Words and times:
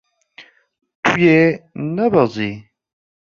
Tu 1.03 1.11
yê 1.23 1.41
nebezî. 1.95 2.51